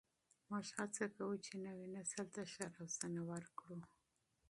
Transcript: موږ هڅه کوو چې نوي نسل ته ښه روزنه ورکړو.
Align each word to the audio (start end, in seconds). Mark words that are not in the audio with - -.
موږ 0.49 0.65
هڅه 0.77 1.03
کوو 1.15 1.41
چې 1.45 1.53
نوي 1.65 1.87
نسل 1.95 2.25
ته 2.35 2.41
ښه 2.51 2.65
روزنه 2.77 3.21
ورکړو. 3.31 3.77